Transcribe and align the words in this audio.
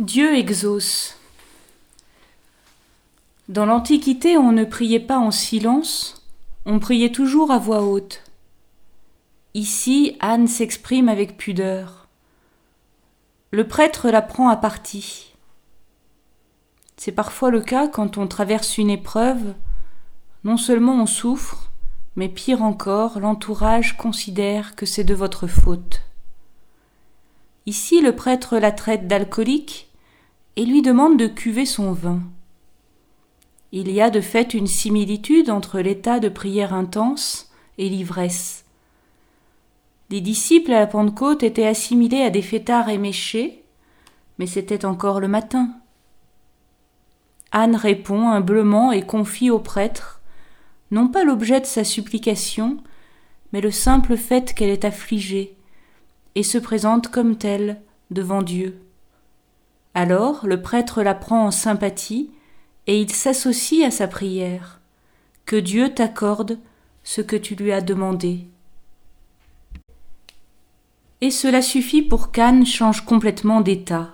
Dieu 0.00 0.34
exauce. 0.34 1.18
Dans 3.50 3.66
l'Antiquité, 3.66 4.38
on 4.38 4.50
ne 4.50 4.64
priait 4.64 4.98
pas 4.98 5.18
en 5.18 5.30
silence, 5.30 6.26
on 6.64 6.78
priait 6.78 7.12
toujours 7.12 7.50
à 7.50 7.58
voix 7.58 7.82
haute. 7.82 8.22
Ici, 9.52 10.16
Anne 10.20 10.48
s'exprime 10.48 11.10
avec 11.10 11.36
pudeur. 11.36 12.08
Le 13.50 13.68
prêtre 13.68 14.08
la 14.08 14.22
prend 14.22 14.48
à 14.48 14.56
partie. 14.56 15.34
C'est 16.96 17.12
parfois 17.12 17.50
le 17.50 17.60
cas 17.60 17.86
quand 17.86 18.16
on 18.16 18.26
traverse 18.26 18.78
une 18.78 18.88
épreuve. 18.88 19.52
Non 20.44 20.56
seulement 20.56 20.94
on 20.94 21.06
souffre, 21.06 21.70
mais 22.16 22.30
pire 22.30 22.62
encore, 22.62 23.20
l'entourage 23.20 23.98
considère 23.98 24.76
que 24.76 24.86
c'est 24.86 25.04
de 25.04 25.14
votre 25.14 25.46
faute. 25.46 26.00
Ici, 27.66 28.00
le 28.00 28.16
prêtre 28.16 28.56
la 28.56 28.72
traite 28.72 29.06
d'alcoolique 29.06 29.88
et 30.56 30.64
lui 30.64 30.82
demande 30.82 31.18
de 31.18 31.26
cuver 31.26 31.66
son 31.66 31.92
vin. 31.92 32.20
Il 33.72 33.90
y 33.90 34.00
a 34.00 34.10
de 34.10 34.20
fait 34.20 34.54
une 34.54 34.66
similitude 34.66 35.50
entre 35.50 35.80
l'état 35.80 36.20
de 36.20 36.28
prière 36.28 36.74
intense 36.74 37.50
et 37.78 37.88
l'ivresse. 37.88 38.64
Les 40.10 40.20
disciples 40.20 40.72
à 40.72 40.80
la 40.80 40.86
Pentecôte 40.86 41.42
étaient 41.42 41.66
assimilés 41.66 42.22
à 42.22 42.30
des 42.30 42.42
fêtards 42.42 42.88
éméchés, 42.88 43.62
mais 44.38 44.46
c'était 44.46 44.84
encore 44.84 45.20
le 45.20 45.28
matin. 45.28 45.70
Anne 47.52 47.76
répond 47.76 48.28
humblement 48.28 48.90
et 48.90 49.06
confie 49.06 49.50
au 49.50 49.60
prêtre 49.60 50.20
non 50.90 51.08
pas 51.08 51.24
l'objet 51.24 51.60
de 51.60 51.66
sa 51.66 51.84
supplication, 51.84 52.78
mais 53.52 53.60
le 53.60 53.70
simple 53.70 54.16
fait 54.16 54.52
qu'elle 54.54 54.70
est 54.70 54.84
affligée, 54.84 55.54
et 56.34 56.42
se 56.42 56.58
présente 56.58 57.08
comme 57.08 57.36
telle 57.36 57.80
devant 58.10 58.42
Dieu. 58.42 58.80
Alors 59.94 60.46
le 60.46 60.62
prêtre 60.62 61.02
la 61.02 61.14
prend 61.14 61.46
en 61.46 61.50
sympathie 61.50 62.30
et 62.86 63.00
il 63.00 63.10
s'associe 63.10 63.84
à 63.84 63.90
sa 63.90 64.06
prière. 64.06 64.80
Que 65.46 65.56
Dieu 65.56 65.92
t'accorde 65.92 66.58
ce 67.02 67.20
que 67.20 67.36
tu 67.36 67.54
lui 67.54 67.72
as 67.72 67.80
demandé. 67.80 68.46
Et 71.20 71.30
cela 71.30 71.60
suffit 71.60 72.02
pour 72.02 72.30
qu'Anne 72.30 72.64
change 72.64 73.04
complètement 73.04 73.60
d'état. 73.60 74.10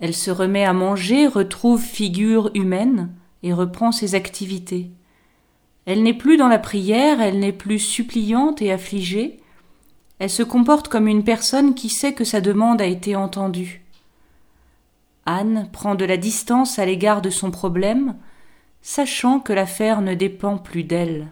Elle 0.00 0.14
se 0.14 0.30
remet 0.30 0.64
à 0.64 0.72
manger, 0.72 1.26
retrouve 1.26 1.82
figure 1.82 2.50
humaine 2.54 3.10
et 3.42 3.52
reprend 3.52 3.90
ses 3.90 4.14
activités. 4.14 4.90
Elle 5.86 6.02
n'est 6.02 6.14
plus 6.14 6.36
dans 6.36 6.48
la 6.48 6.58
prière, 6.58 7.20
elle 7.20 7.40
n'est 7.40 7.52
plus 7.52 7.78
suppliante 7.78 8.62
et 8.62 8.70
affligée, 8.70 9.40
elle 10.18 10.30
se 10.30 10.42
comporte 10.42 10.88
comme 10.88 11.08
une 11.08 11.24
personne 11.24 11.74
qui 11.74 11.88
sait 11.88 12.12
que 12.12 12.24
sa 12.24 12.40
demande 12.40 12.80
a 12.80 12.86
été 12.86 13.16
entendue. 13.16 13.82
Anne 15.30 15.68
prend 15.72 15.94
de 15.94 16.06
la 16.06 16.16
distance 16.16 16.78
à 16.78 16.86
l'égard 16.86 17.20
de 17.20 17.28
son 17.28 17.50
problème, 17.50 18.16
sachant 18.80 19.40
que 19.40 19.52
l'affaire 19.52 20.00
ne 20.00 20.14
dépend 20.14 20.56
plus 20.56 20.84
d'elle. 20.84 21.28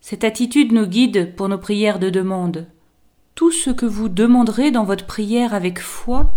Cette 0.00 0.24
attitude 0.24 0.72
nous 0.72 0.86
guide 0.86 1.36
pour 1.36 1.48
nos 1.48 1.56
prières 1.56 2.00
de 2.00 2.10
demande. 2.10 2.66
Tout 3.36 3.52
ce 3.52 3.70
que 3.70 3.86
vous 3.86 4.08
demanderez 4.08 4.72
dans 4.72 4.82
votre 4.82 5.06
prière 5.06 5.54
avec 5.54 5.78
foi, 5.78 6.34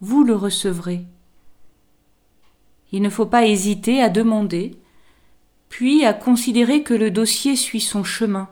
vous 0.00 0.24
le 0.24 0.34
recevrez. 0.34 1.06
Il 2.90 3.02
ne 3.02 3.10
faut 3.10 3.26
pas 3.26 3.46
hésiter 3.46 4.02
à 4.02 4.08
demander, 4.08 4.76
puis 5.68 6.04
à 6.04 6.14
considérer 6.14 6.82
que 6.82 6.94
le 6.94 7.12
dossier 7.12 7.54
suit 7.54 7.80
son 7.80 8.02
chemin, 8.02 8.48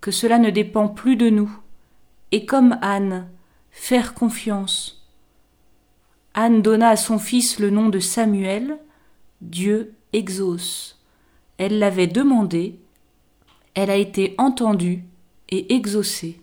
que 0.00 0.10
cela 0.10 0.38
ne 0.38 0.48
dépend 0.48 0.88
plus 0.88 1.16
de 1.16 1.28
nous, 1.28 1.54
et 2.32 2.46
comme 2.46 2.78
Anne, 2.80 3.28
faire 3.70 4.14
confiance. 4.14 5.06
Anne 6.34 6.62
donna 6.62 6.90
à 6.90 6.96
son 6.96 7.18
fils 7.18 7.58
le 7.58 7.70
nom 7.70 7.88
de 7.88 7.98
Samuel, 7.98 8.78
Dieu 9.40 9.94
exauce. 10.12 11.00
Elle 11.56 11.78
l'avait 11.78 12.06
demandé, 12.06 12.78
elle 13.74 13.90
a 13.90 13.96
été 13.96 14.34
entendue 14.38 15.04
et 15.48 15.74
exaucée. 15.74 16.40